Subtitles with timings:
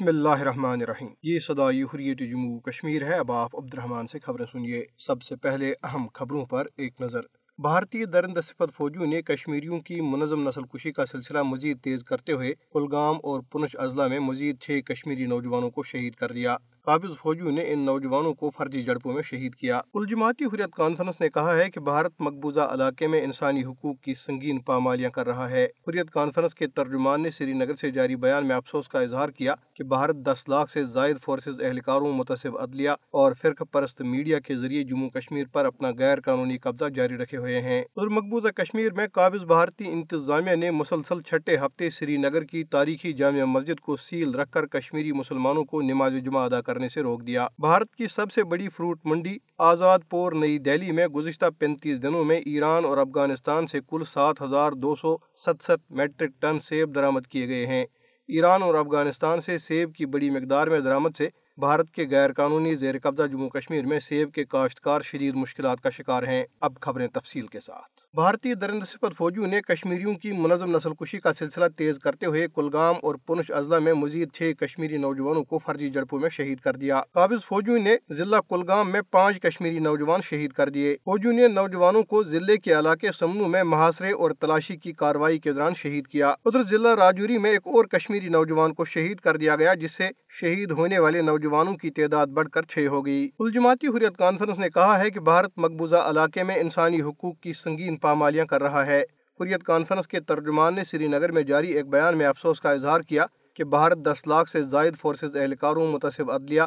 [0.00, 4.18] بسم اللہ الرحمن الرحیم۔ یہ صدائی حریت جموں کشمیر ہے۔ اب آپ عبد الرحمن سے
[4.18, 7.20] خبریں سنیے۔ سب سے پہلے اہم خبروں پر ایک نظر۔
[7.58, 12.32] بھارتی درند صفت فوجیوں نے کشمیریوں کی منظم نسل کشی کا سلسلہ مزید تیز کرتے
[12.32, 17.10] ہوئے کلگام اور پنچ اضلاع میں مزید چھ کشمیری نوجوانوں کو شہید کر دیا۔ قابض
[17.18, 21.28] فوجیوں نے ان نوجوانوں کو فرضی جڑپوں میں شہید کیا۔ کل جماعتی حریت کانفرنس نے
[21.28, 25.64] کہا ہے کہ بھارت مقبوضہ علاقے میں انسانی حقوق کی سنگین پامالیاں کر رہا ہے۔
[25.64, 29.54] حریت کانفرنس کے ترجمان نے سری نگر سے جاری بیان میں افسوس کا اظہار کیا
[29.74, 34.56] کہ بھارت دس لاکھ سے زائد فورسز، اہلکاروں، متصف عدلیہ اور فرق پرست میڈیا کے
[34.56, 38.92] ذریعے جموں کشمیر پر اپنا غیر قانونی قبضہ جاری رکھے ہوئے ہیں۔ اور مقبوضہ کشمیر
[38.92, 43.96] میں قابض بھارتی انتظامیہ نے مسلسل چھٹے ہفتے سری نگر کی تاریخی جامع مسجد کو
[43.96, 47.94] سیل رکھ کر کشمیری مسلمانوں کو نماز جمعہ ادا کر کرنے سے روک دیا۔ بھارت
[47.94, 52.40] کی سب سے بڑی فروٹ منڈی آزاد پور، نئی دہلی میں گزشتہ پینتیس دنوں میں
[52.46, 57.48] ایران اور افغانستان سے کل سات ہزار دو سو ستسٹھ میٹرک ٹن سیب درامد کیے
[57.48, 57.84] گئے ہیں۔
[58.28, 61.28] ایران اور افغانستان سے سیب کی بڑی مقدار میں درامد سے
[61.60, 65.90] بھارت کے غیر قانونی زیر قبضہ جموں کشمیر میں سیب کے کاشتکار شدید مشکلات کا
[65.90, 70.76] شکار ہیں۔ اب خبریں تفصیل کے ساتھ۔ بھارتی درند صفت فوجیوں نے کشمیریوں کی منظم
[70.76, 74.96] نسل کشی کا سلسلہ تیز کرتے ہوئے کلگام اور پنچ اضلاع میں مزید چھ کشمیری
[74.96, 79.40] نوجوانوں کو فرضی جڑپوں میں شہید کر دیا۔ قابض فوجیوں نے ضلع کلگام میں پانچ
[79.40, 84.12] کشمیری نوجوان شہید کر دیے۔ فوجیوں نے نوجوانوں کو ضلع کے علاقے سمنو میں محاصرے
[84.12, 88.28] اور تلاشی کی کاروائی کے دوران شہید کیا۔ ادھر ضلع راجوری میں ایک اور کشمیری
[88.28, 92.26] نوجوان کو شہید کر دیا گیا، جس سے شہید ہونے والے نوجوان نوجوانوں کی تعداد
[92.26, 96.42] بڑھ کر چھ ہو گئی الجماعتی حریت کانفرنس نے کہا ہے کہ بھارت مقبوضہ علاقے
[96.42, 99.00] میں انسانی حقوق کی سنگین پامالیاں کر رہا ہے۔
[99.40, 103.00] حریت کانفرنس کے ترجمان نے سری نگر میں جاری ایک بیان میں افسوس کا اظہار
[103.00, 106.62] کیا کہ بھارت دس لاکھ سے زائد فورسز اہلکاروں، متصف عدلیہ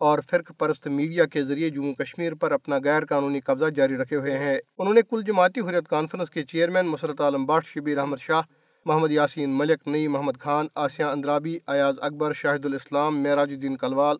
[0.00, 4.16] اور فرق پرست میڈیا کے ذریعے جموں کشمیر پر اپنا غیر قانونی قبضہ جاری رکھے
[4.16, 8.20] ہوئے ہیں۔ انہوں نے کل جماعتی حریت کانفرنس کے چیئرمین مسرت عالم بٹ شبیر احمد
[8.20, 8.42] شاہ
[8.86, 14.16] محمد یاسین ملک نئی محمد خان، آسیہ اندرابی، ایاز اکبر، شاہد الاسلام، معراج الدین کلوال،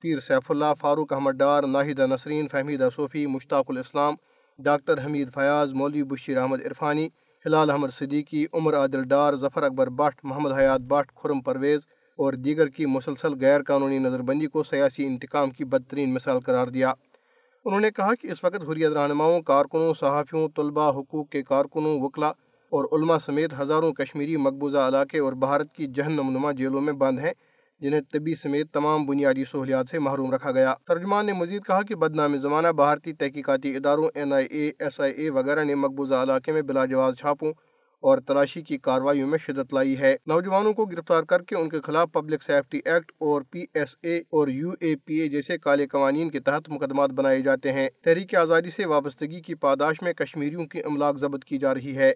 [0.00, 4.14] پیر سیف اللہ، فاروق احمد ڈار ناہدہ نسرین فہمیدہ صوفی، مشتاق الاسلام،
[4.58, 7.08] ڈاکٹر حمید فیاض، مولوی بشیر احمد عرفانی،
[7.46, 11.80] ہلال احمد صدیقی، عمر عادل ڈار، ظفر اکبر بٹ، محمد حیات بٹ خرم پرویز
[12.16, 16.66] اور دیگر کی مسلسل غیر قانونی نظر بندی کو سیاسی انتقام کی بدترین مثال قرار
[16.66, 16.92] دیا۔
[17.64, 22.32] انہوں نے کہا کہ اس وقت حریت رہنماؤں، کارکنوں، صحافیوں، طلباء، حقوق کے کارکنوں وکلا
[22.72, 27.18] اور علماء سمیت ہزاروں کشمیری مقبوضہ علاقے اور بھارت کی جہنم نما جیلوں میں بند
[27.18, 27.32] ہیں،
[27.80, 31.94] جنہیں طبی سمیت تمام بنیادی سہولیات سے محروم رکھا گیا۔ ترجمان نے مزید کہا کہ
[31.94, 36.52] بدنام زمانہ بھارتی تحقیقاتی اداروں N I A S I اے وغیرہ نے مقبوضہ علاقے
[36.52, 37.52] میں بلا جواز چھاپوں
[38.02, 41.80] اور تلاشی کی کارروائیوں میں شدت لائی ہے۔ نوجوانوں کو گرفتار کر کے ان کے
[41.80, 45.86] خلاف پبلک سیفٹی ایکٹ اور پی ایس اے اور یو اے پی اے جیسے کالے
[45.86, 50.66] قوانین کے تحت مقدمات بنائے جاتے ہیں۔ تحریک آزادی سے وابستگی کی پاداش میں کشمیریوں
[50.66, 52.12] کی املاک ضبط کی جا رہی ہے۔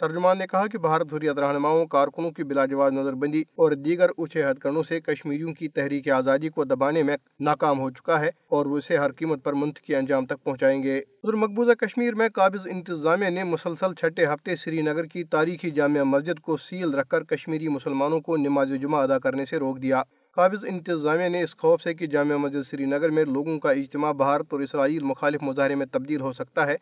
[0.00, 4.10] ترجمان نے کہا کہ بھارت حریت رہنماؤں کارکنوں کی بلا جواز نظر بندی اور دیگر
[4.16, 8.30] اونچے ہتھ کرنوں سے کشمیریوں کی تحریک آزادی کو دبانے میں ناکام ہو چکا ہے
[8.48, 12.28] اور وہ اسے ہر قیمت پر منطقی انجام تک پہنچائیں گے۔ ادھر مقبوضہ کشمیر میں
[12.34, 17.08] قابض انتظامیہ نے مسلسل چھٹے ہفتے سری نگر کی تاریخی جامع مسجد کو سیل رکھ
[17.08, 20.02] کر کشمیری مسلمانوں کو نماز جمعہ ادا کرنے سے روک دیا۔
[20.36, 24.12] قابض انتظامیہ نے اس خوف سے کہ جامع مسجد سری نگر میں لوگوں کا اجتماع
[24.12, 26.76] بھارت اور اسرائیل مخالف مظاہرے میں تبدیل ہو سکتا ہے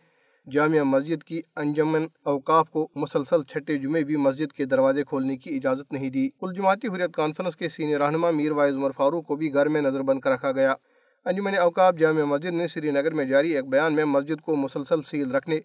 [0.46, 5.56] جامعہ مسجد کی انجمن اوقاف کو مسلسل چھٹے جمعے بھی مسجد کے دروازے کھولنے کی
[5.56, 9.36] اجازت نہیں دی۔ کل جماعتی حریت کانفرنس کے سینئر رہنما میر وائز عمر فاروق کو
[9.36, 10.74] بھی گھر میں نظر بند کر رکھا گیا۔
[11.24, 15.02] انجمن اوقاف جامع مسجد نے سری نگر میں جاری ایک بیان میں مسجد کو مسلسل
[15.02, 15.56] سیل رکھنے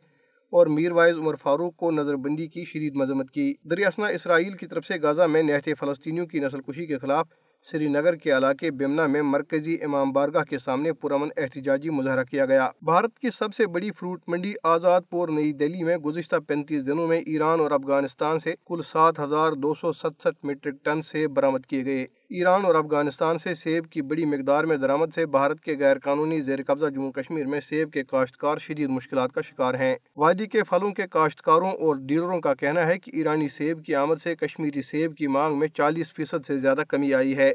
[0.52, 4.68] اور میر وائز عمر فاروق کو نظر بندی کی شدید مذمت کی۔ دریاسنا اسرائیل کی
[4.68, 7.28] طرف سے غازہ میں نہتے فلسطینیوں کی نسل کشی کے خلاف
[7.66, 12.46] سری نگر کے علاقے بیمنا میں مرکزی امام بارگاہ کے سامنے پرامن احتجاجی مظاہرہ کیا
[12.46, 16.86] گیا۔ بھارت کی سب سے بڑی فروٹ منڈی آزاد پور، نئی دہلی میں گزشتہ پینتیس
[16.86, 21.28] دنوں میں ایران اور افغانستان سے کل سات ہزار دو سو ستسٹھ میٹرک ٹن سے
[21.28, 25.60] برآمد کیے گئے۔ ایران اور افغانستان سے سیب کی بڑی مقدار میں درآمد سے بھارت
[25.60, 29.74] کے غیر قانونی زیر قبضہ جموں کشمیر میں سیب کے کاشتکار شدید مشکلات کا شکار
[29.74, 33.96] ہیں۔ وادی کے پھلوں کے کاشتکاروں اور ڈیلروں کا کہنا ہے کہ ایرانی سیب کی
[33.96, 37.52] آمد سے کشمیری سیب کی مانگ میں چالیس فیصد سے زیادہ کمی آئی ہے۔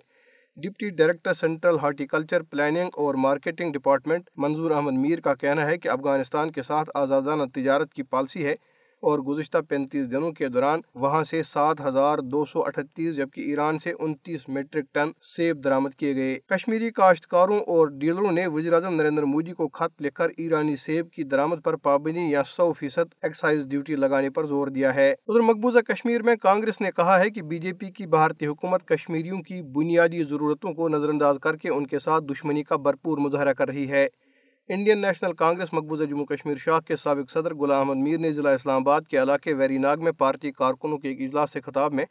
[0.57, 5.89] Deputy director central horticulture planning اور مارکیٹنگ ڈپارٹمنٹ منظور احمد میر کا کہنا ہے کہ
[5.89, 8.55] افغانستان کے ساتھ آزادانہ تجارت کی پالیسی ہے
[9.03, 13.79] اور گزشتہ پینتیس دنوں کے دوران وہاں سے سات ہزار دو سو اٹھتیس جبکہ ایران
[13.79, 18.95] سے انتیس میٹرک ٹن سیب درامد کیے گئے۔ کشمیری کاشتکاروں اور ڈیلروں نے وزیر اعظم
[18.95, 23.15] نریندر مودی کو خط لکھ کر ایرانی سیب کی درامد پر پابندی یا سو فیصد
[23.23, 27.31] ایکسائز ڈیوٹی لگانے پر زور دیا ہے۔ ادھر مقبوضہ کشمیر میں کانگریس نے کہا ہے
[27.31, 31.57] کہ بی جے پی کی بھارتی حکومت کشمیریوں کی بنیادی ضرورتوں کو نظر انداز کر
[31.57, 34.07] کے ان کے ساتھ دشمنی کا بھرپور مظاہرہ کر رہی ہے۔
[34.73, 38.51] انڈین نیشنل کانگریس مقبوضہ جموں کشمیر شاہ کے سابق صدر غلام احمد میر نے ضلع
[38.51, 42.05] اسلام آباد کے علاقے ویری ناگ میں پارٹی کارکنوں کے ایک اجلاس سے خطاب میں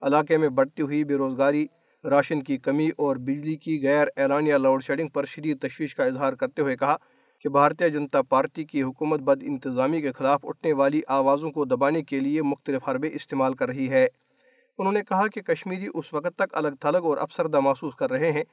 [0.00, 1.66] علاقے میں بڑھتی ہوئی بے روزگاری،
[2.04, 6.32] راشن کی کمی اور بجلی کی غیر اعلانیہ لوڈ شیڈنگ پر شدید تشویش کا اظہار
[6.32, 6.96] کرتے ہوئے کہا
[7.38, 12.02] کہ بھارتیہ جنتا پارٹی کی حکومت بد انتظامی کے خلاف اٹھنے والی آوازوں کو دبانے
[12.02, 14.06] کے لیے مختلف حربے استعمال کر رہی ہے۔
[14.78, 18.32] انہوں نے کہا کہ کشمیری اس وقت تک الگ تھلگ اور افسردہ محسوس کر رہے
[18.32, 18.44] ہیں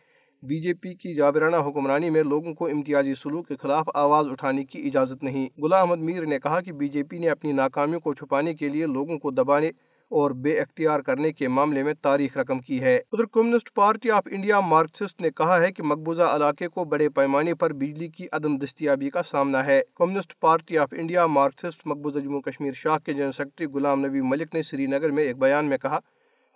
[0.44, 4.64] بی جے پی کی جابرانہ حکمرانی میں لوگوں کو امتیازی سلوک کے خلاف آواز اٹھانے
[4.64, 8.00] کی اجازت نہیں۔ غلام احمد میر نے کہا کہ بی جے پی نے اپنی ناکامیوں
[8.00, 9.68] کو چھپانے کے لیے لوگوں کو دبانے
[10.12, 14.28] اور بے اختیار کرنے کے معاملے میں تاریخ رقم کی ہے۔ ادھر Communist Party of
[14.32, 18.58] India Marxist نے کہا ہے کہ مقبوضہ علاقے کو بڑے پیمانے پر بجلی کی عدم
[18.58, 23.32] دستیابی کا سامنا ہے۔ Communist Party of India Marxist مقبوضہ جموں کشمیر شاہ کے جنرل
[23.32, 26.00] سیکرٹری غلام نبی ملک نے سری نگر میں ایک بیان میں کہا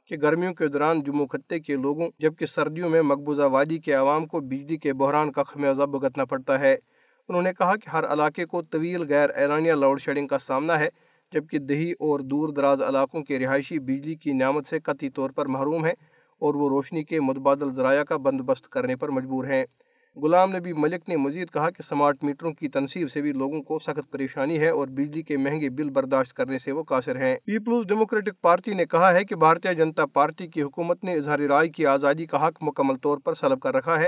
[0.08, 4.26] کہ گرمیوں کے دوران جموں خطے کے لوگوں، جبکہ سردیوں میں مقبوضہ وادی کے عوام
[4.26, 6.76] کو بجلی کے بحران کا خمیازہ بھگتنا پڑتا ہے۔
[7.30, 10.88] انہوں نے کہا کہ ہر علاقے کو طویل غیر اعلانیہ لوڈ شیڈنگ کا سامنا ہے،
[11.32, 15.46] جبکہ دیہی اور دور دراز علاقوں کے رہائشی بجلی کی نعمت سے قطعی طور پر
[15.46, 15.94] محروم ہیں
[16.40, 19.66] اور وہ روشنی کے متبادل ذرائع کا بندوبست کرنے پر مجبور ہیں۔
[20.16, 23.80] غلام نبی ملک نے مزید کہا کہ سمارٹ میٹروں کی تنصیب سے بھی لوگوں کو
[23.80, 27.88] سخت پریشانی ہے اور بجلی کے مہنگے بل برداشت کرنے سے وہ قاصر ہیں۔ پیپلز
[27.88, 31.86] ڈیموکریٹک پارٹی نے کہا ہے کہ بھارتیہ جنتا پارٹی کی حکومت نے اظہار رائے کی
[31.86, 34.08] آزادی کا حق مکمل طور پر سلب کر رکھا ہے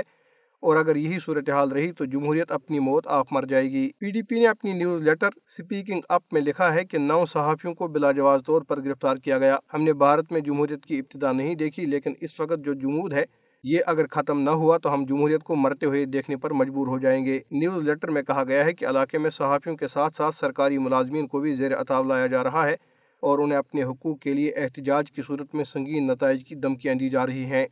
[0.60, 4.22] اور اگر یہی صورتحال رہی تو جمہوریت اپنی موت آپ مر جائے گی۔ پی ڈی
[4.22, 8.12] پی نے اپنی نیوز لیٹر سپیکنگ اپ میں لکھا ہے کہ نو صحافیوں کو بلا
[8.12, 11.86] جواز طور پر گرفتار کیا گیا۔ ہم نے بھارت میں جمہوریت کی ابتدا نہیں دیکھی
[11.86, 13.24] لیکن اس وقت جو جمود ہے
[13.66, 16.98] یہ اگر ختم نہ ہوا تو ہم جمہوریت کو مرتے ہوئے دیکھنے پر مجبور ہو
[16.98, 20.36] جائیں گے۔ نیوز لیٹر میں کہا گیا ہے کہ علاقے میں صحافیوں کے ساتھ ساتھ
[20.36, 22.76] سرکاری ملازمین کو بھی زیر اتاب لایا جا رہا ہے
[23.20, 27.08] اور انہیں اپنے حقوق کے لیے احتجاج کی صورت میں سنگین نتائج کی دھمکیاں دی
[27.08, 27.66] جا رہی ہیں۔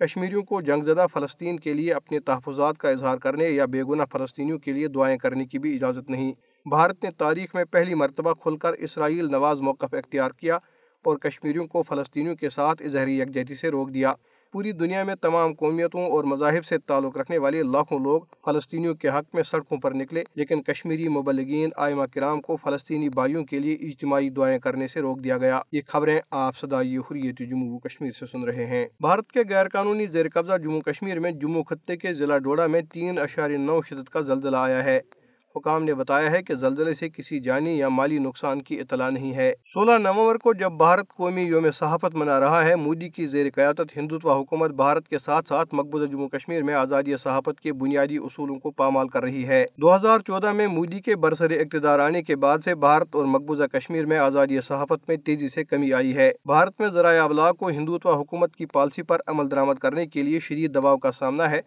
[0.00, 4.06] کشمیریوں کو جنگ زدہ فلسطین کے لیے اپنے تحفظات کا اظہار کرنے یا بے گناہ
[4.12, 6.32] فلسطینیوں کے لیے دعائیں کرنے کی بھی اجازت نہیں۔
[6.66, 10.56] بھارت نے تاریخ میں پہلی مرتبہ کھل کر اسرائیل نواز موقف اختیار کیا
[11.04, 14.12] اور کشمیریوں کو فلسطینیوں کے ساتھ اظہری یکجہتی سے روک دیا۔
[14.52, 19.08] پوری دنیا میں تمام قومیتوں اور مذاہب سے تعلق رکھنے والے لاکھوں لوگ فلسطینیوں کے
[19.08, 23.74] حق میں سڑکوں پر نکلے، لیکن کشمیری مبلگین آئمہ کرام کو فلسطینی بھائیوں کے لیے
[23.74, 28.26] اجتماعی دعائیں کرنے سے روک دیا گیا۔ یہ خبریں آپ صدائی حریت جموں کشمیر سے
[28.26, 32.14] سن رہے ہیں۔ بھارت کے غیر قانونی زیر قبضہ جموں کشمیر میں جموں خطے کے
[32.14, 35.00] ضلع ڈوڈا میں تین اشاریہ نو شدت کا زلزلہ آیا ہے۔
[35.58, 39.34] حکام نے بتایا ہے کہ زلزلے سے کسی جانی یا مالی نقصان کی اطلاع نہیں
[39.34, 43.46] ہے۔ سولہ نومبر کو جب بھارت قومی یوم صحافت منا رہا ہے، مودی کی زیر
[43.54, 48.16] قیادت ہندوتوا حکومت بھارت کے ساتھ ساتھ مقبوضہ جموں کشمیر میں آزادی صحافت کے بنیادی
[48.16, 52.22] اصولوں کو پامال کر رہی ہے۔ دو ہزار چودہ میں مودی کے برسر اقتدار آنے
[52.22, 56.16] کے بعد سے بھارت اور مقبوضہ کشمیر میں آزادی صحافت میں تیزی سے کمی آئی
[56.16, 60.22] ہے۔ بھارت میں ذرائع ابلاغ کو ہندوتوا حکومت کی پالیسی پر عمل درآمد کرنے کے
[60.22, 61.60] لیے شدید دباؤ کا سامنا ہے۔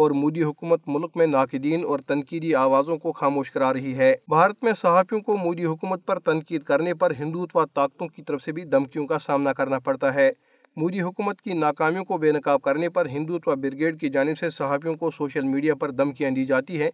[0.00, 4.64] اور مودی حکومت ملک میں ناقدین اور تنقیدی آوازوں کو خاموش کرا رہی ہے۔ بھارت
[4.64, 8.64] میں صحافیوں کو مودی حکومت پر تنقید کرنے پر ہندوتوا طاقتوں کی طرف سے بھی
[8.64, 10.30] دھمکیوں کا سامنا کرنا پڑتا ہے۔
[10.76, 14.94] مودی حکومت کی ناکامیوں کو بے نقاب کرنے پر ہندوتوا بریگیڈ کی جانب سے صحافیوں
[14.94, 16.90] کو سوشل میڈیا پر دھمکیاں دی جاتی ہیں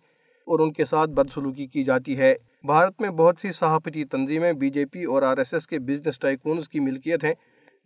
[0.46, 2.34] اور ان کے ساتھ بدسلوکی کی جاتی ہے۔
[2.64, 6.18] بھارت میں بہت سی صحافتی تنظیمیں بی جے پی اور آر ایس ایس کے بزنس
[6.18, 7.34] ٹائکونز کی ملکیت ہیں۔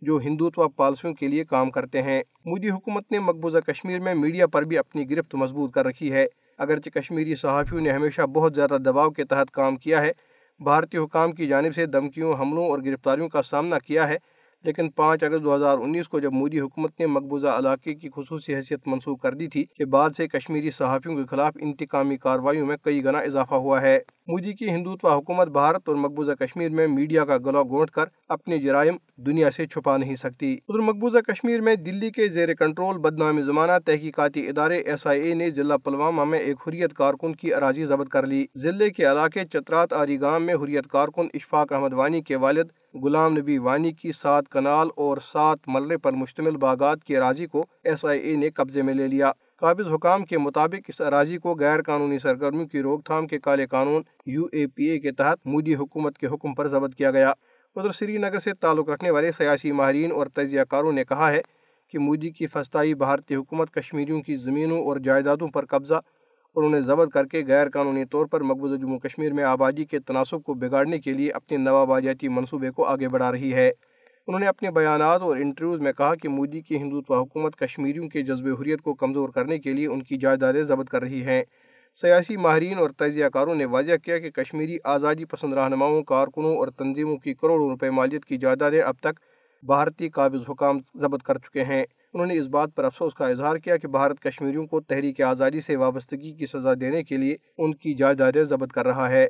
[0.01, 4.47] جو ہندوتوا پالسیوں کے لیے کام کرتے ہیں۔ مودی حکومت نے مقبوضہ کشمیر میں میڈیا
[4.47, 6.25] پر بھی اپنی گرفت مضبوط کر رکھی ہے۔
[6.57, 10.11] اگرچہ کشمیری صحافیوں نے ہمیشہ بہت زیادہ دباؤ کے تحت کام کیا ہے،
[10.59, 14.17] بھارتی حکام کی جانب سے دھمکیوں، حملوں اور گرفتاریوں کا سامنا کیا ہے،
[14.63, 18.55] لیکن پانچ اگست دو ہزار انیس کو جب مودی حکومت نے مقبوضہ علاقے کی خصوصی
[18.55, 22.77] حیثیت منسوخ کر دی تھی کہ بعد سے کشمیری صحافیوں کے خلاف انتقامی کارروائیوں میں
[22.83, 27.25] کئی گنا اضافہ ہوا ہے۔ مودی کی ہندوتوا حکومت بھارت اور مقبوضہ کشمیر میں میڈیا
[27.25, 31.75] کا گلا گونٹ کر اپنے جرائم دنیا سے چھپا نہیں سکتی۔ ادھر مقبوضہ کشمیر میں
[31.75, 36.39] دلی کے زیر کنٹرول بدنام زمانہ تحقیقاتی ادارے ایس آئی اے نے ضلع پلوامہ میں
[36.39, 40.53] ایک حریت کارکن کی اراضی ضبط کر لی۔ ضلع کے علاقے چترات آری گام میں
[40.53, 42.67] حریت کارکن اشفاق احمد وانی کے والد،
[43.03, 47.65] غلام نبی وانی کی سات کنال اور سات ملے پر مشتمل باغات کی اراضی کو
[47.83, 51.55] ایس آئی اے نے قبضے میں لے لیا۔ قابض حکام کے مطابق اس اراضی کو
[51.55, 55.39] غیر قانونی سرگرمیوں کی روک تھام کے کالے قانون یو اے پی اے کے تحت
[55.45, 57.33] مودی حکومت کے حکم پر ضبط کیا گیا۔
[57.75, 61.41] ادھر سری نگر سے تعلق رکھنے والے سیاسی ماہرین اور تجزیہ کاروں نے کہا ہے
[61.93, 65.99] کہ مودی کی فسطائی بھارتی حکومت کشمیریوں کی زمینوں اور جائیدادوں پر قبضہ
[66.55, 69.99] اور انہیں ضبط کر کے غیر قانونی طور پر مقبوضہ جموں کشمیر میں آبادی کے
[69.99, 73.71] تناسب کو بگاڑنے کے لیے اپنے نوآبادیاتی منصوبے کو آگے بڑھا رہی ہے۔
[74.27, 78.21] انہوں نے اپنے بیانات اور انٹرویوز میں کہا کہ مودی کی ہندوتوا حکومت کشمیریوں کے
[78.21, 81.43] جذب حریت کو کمزور کرنے کے لیے ان کی جائیدادیں ضبط کر رہی ہیں۔
[81.97, 86.67] سیاسی ماہرین اور تجزیہ کاروں نے واضح کیا کہ کشمیری آزادی پسند رہنماؤں، کارکنوں اور
[86.67, 89.19] تنظیموں کی کروڑوں روپے مالیت کی جائیدادیں اب تک
[89.63, 93.55] بھارتی قابض حکام ضبط کر چکے ہیں۔ انہوں نے اس بات پر افسوس کا اظہار
[93.55, 97.73] کیا کہ بھارت کشمیریوں کو تحریک آزادی سے وابستگی کی سزا دینے کے لیے ان
[97.73, 99.27] کی جائیدادیں ضبط کر رہا ہے۔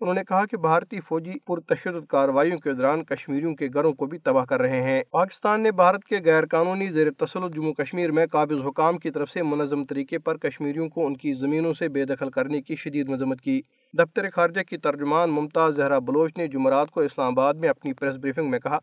[0.00, 4.18] انہوں نے کہا کہ بھارتی فوجی پرتشدد کارروائیوں کے دوران کشمیریوں کے گھروں کو بھی
[4.18, 8.26] تباہ کر رہے ہیں۔ پاکستان نے بھارت کے غیر قانونی زیر تسلط جموں کشمیر میں
[8.26, 12.04] قابض حکام کی طرف سے منظم طریقے پر کشمیریوں کو ان کی زمینوں سے بے
[12.04, 13.60] دخل کرنے کی شدید مذمت کی۔
[13.98, 18.16] دفتر خارجہ کی ترجمان ممتاز زہرا بلوچ نے جمعرات کو اسلام آباد میں اپنی پریس
[18.16, 18.78] بریفنگ میں کہا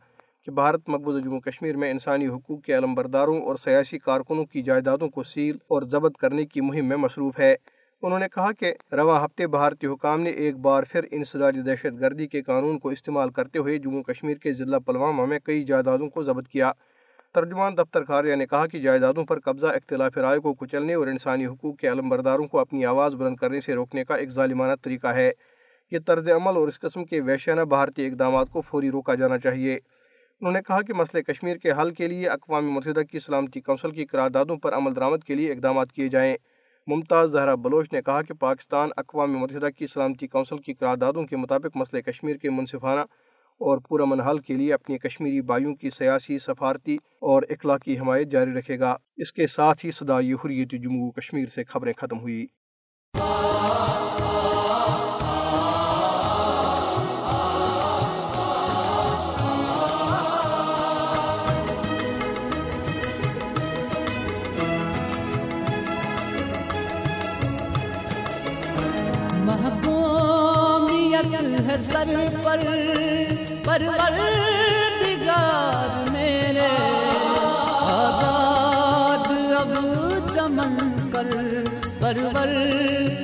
[0.46, 4.62] کہ بھارت مقبوضہ جموں کشمیر میں انسانی حقوق کے علم برداروں اور سیاسی کارکنوں کی
[4.62, 7.56] جائیدادوں کو سیل اور ضبط کرنے کی مہم میں مصروف ہے۔
[8.04, 12.28] انہوں نے کہا کہ رواں ہفتے بھارتی حکام نے ایک بار پھر انسدادی دہشت گردی
[12.28, 16.24] کے قانون کو استعمال کرتے ہوئے جموں کشمیر کے ضلع پلوامہ میں کئی جائیدادوں کو
[16.24, 16.72] ضبط کیا۔
[17.36, 21.46] ترجمان دفتر خاریہ نے کہا کہ جائیدادوں پر قبضہ اختلاف رائے کو کچلنے اور انسانی
[21.46, 25.08] حقوق کے علم برداروں کو اپنی آواز بلند کرنے سے روکنے کا ایک ظالمانہ طریقہ
[25.08, 25.32] ہے۔
[25.92, 29.74] یہ طرز عمل اور اس قسم کے ویشانہ بھارتی اقدامات کو فوری روکا جانا چاہیے۔
[30.42, 33.92] انہوں نے کہا کہ مسئلہ کشمیر کے حل کے لیے اقوام متحدہ کی سلامتی کونسل
[33.92, 36.38] کی قراردادوں پر عمل درآمد کے لیے اقدامات کیے جائیں۔
[36.88, 41.38] ممتاز زہرا بلوچ نے کہا کہ پاکستان اقوام متحدہ کی سلامتی کونسل کی قراردادوں کے
[41.38, 43.02] مطابق مسئلہ کشمیر کے منصفانہ
[43.62, 48.52] اور پورا منحل کے لیے اپنی کشمیری بائیوں کی سیاسی، سفارتی اور اخلاقی حمایت جاری
[48.52, 52.46] رکھے گا۔ اس کے ساتھ ہی صدائی حریت جموں کشمیر سے خبریں ختم ہوئی
[71.74, 72.10] ہے سر
[72.44, 72.60] پر
[73.66, 74.12] پروردگار
[76.12, 76.68] میرے
[77.94, 79.28] آزاد
[79.58, 79.72] اب
[80.34, 80.78] چمن
[81.12, 81.30] پر
[82.00, 83.23] پروردگار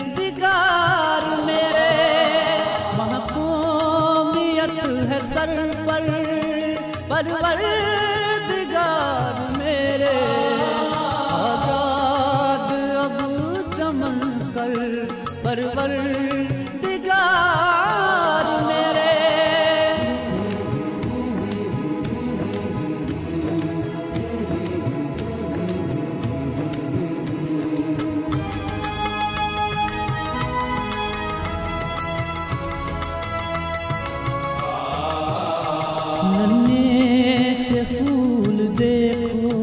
[37.69, 39.57] سے پھول دیکھو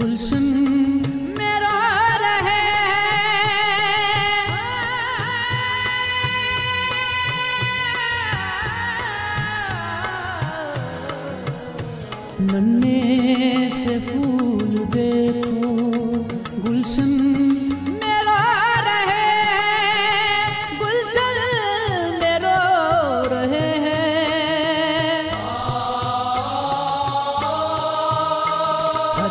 [0.00, 0.83] گلشن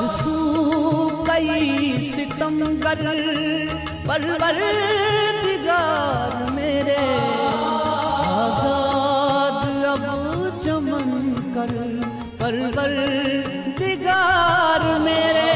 [0.08, 3.02] سو کئی ستم گر
[4.06, 4.20] پر
[5.44, 6.96] دگار میرے
[8.32, 10.06] آزاد اب
[10.64, 11.74] چمن کر
[12.40, 12.96] پرور
[13.80, 15.52] دگار میرے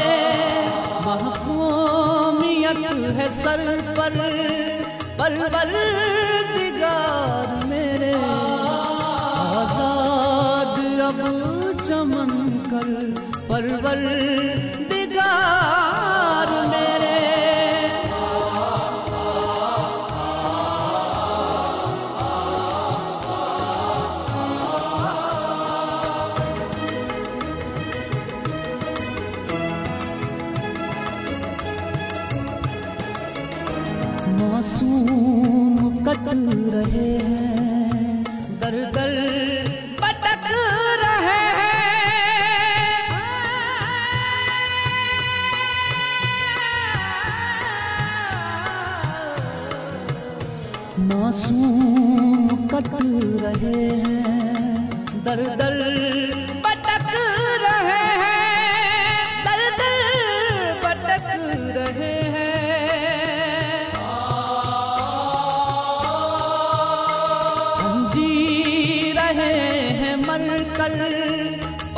[1.06, 2.78] محکومیت
[3.18, 3.64] ہے سر
[3.96, 4.18] پر
[5.16, 5.74] پرور
[6.54, 8.14] دگار میرے
[9.52, 11.20] آزاد اب
[11.86, 12.32] چمن
[12.70, 12.88] کر
[13.48, 13.96] پرور
[14.90, 15.87] دگار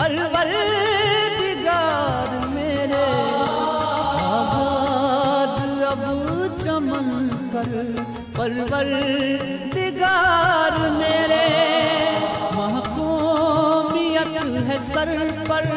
[0.00, 1.88] پروردگار
[2.52, 3.08] میرے
[4.28, 6.04] آزاد اب
[6.62, 7.08] چمن
[7.52, 7.74] کر
[8.36, 8.88] پرور
[9.74, 11.48] دگار میرے
[12.54, 14.38] محکومیت
[14.68, 15.12] ہے سر
[15.48, 15.68] پر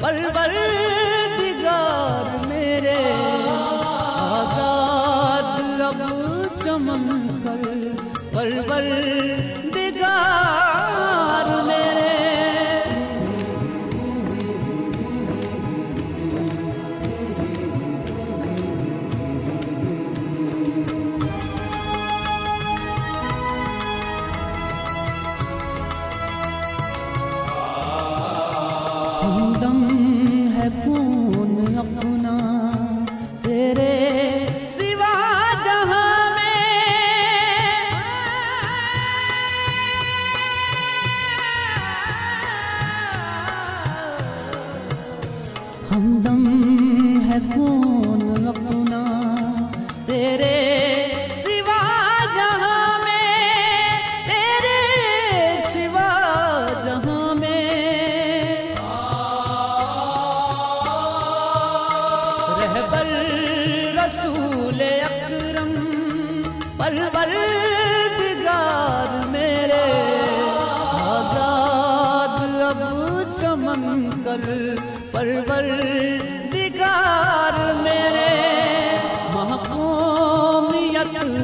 [0.00, 0.54] پرور
[1.38, 3.00] دگار میرے
[4.28, 6.02] آزاد اب
[6.64, 7.08] چمن
[7.44, 7.64] کر
[8.32, 8.90] پرور
[9.74, 12.11] دگار میرے
[45.94, 46.44] ہمدم
[47.28, 47.91] ہے خون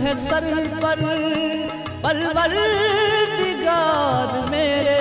[0.04, 0.44] ہے سر
[0.80, 1.02] پر
[2.02, 2.54] پرور
[3.38, 4.98] دگار میرے۔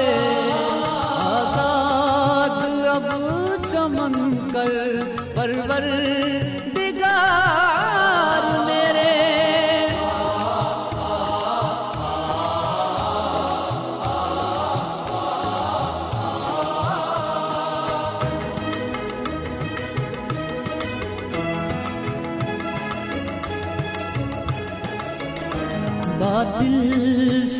[1.25, 3.07] آزاد اب
[3.72, 5.00] چمن کر
[5.36, 5.88] پرور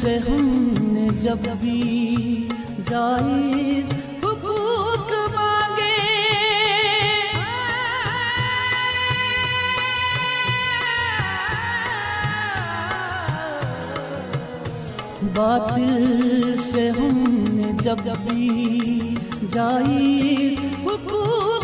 [0.02, 2.48] سے ہم نے جب بھی
[2.90, 3.92] جائز
[4.24, 5.96] حقوق مانگے۔
[15.34, 19.16] باطل سے ہم نے جب بھی
[19.52, 21.57] جائز حقوق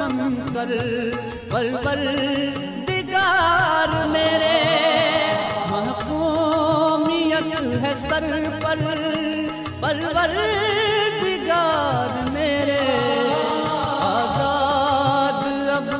[0.00, 0.70] چمن کر
[1.50, 1.98] پرور
[2.88, 4.60] دگار میرے۔
[5.70, 7.50] محکومیت
[7.82, 8.28] ہے سر
[8.62, 8.80] پر
[9.80, 10.34] پرور
[11.24, 12.80] دگار میرے۔
[14.08, 15.44] آزاد
[15.76, 15.90] اب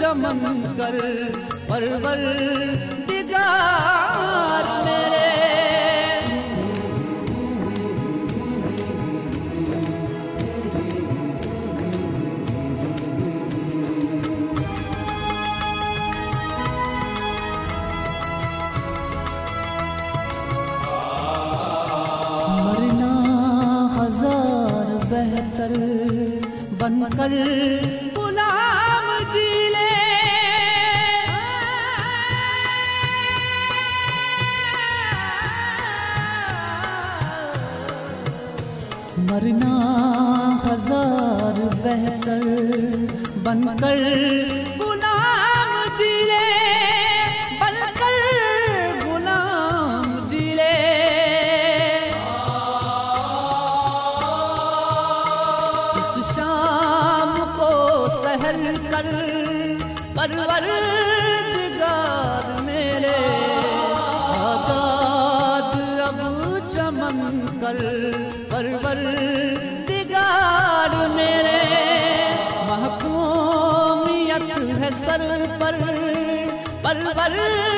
[0.00, 0.98] چمن کر
[1.68, 2.24] پرور
[3.08, 4.11] دگار
[26.82, 27.32] بن کر
[28.16, 29.90] غلام جی لے
[39.28, 39.76] مرنا
[40.64, 42.46] ہزار بہتر
[43.44, 44.02] بن کر
[58.52, 59.06] سحر کر
[60.16, 60.66] پرور
[61.56, 63.14] دگار میرے
[64.40, 65.70] آزاد
[66.06, 66.20] اب
[66.72, 67.80] چمن کر
[68.50, 69.02] پرور
[69.88, 71.60] دگار میرے
[72.68, 74.50] محکومیت
[74.82, 75.80] ہے سر پر
[76.82, 77.71] پرور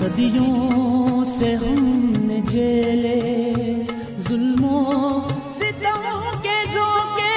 [0.00, 1.86] صدیوں سے ہم
[2.20, 3.18] نے جیلے
[4.18, 6.86] ظلموں ستموں کے جو
[7.16, 7.34] کے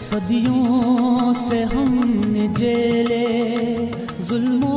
[0.00, 1.94] صدیوں سے ہم
[2.26, 3.24] نے جیلے
[4.20, 4.67] ظلموں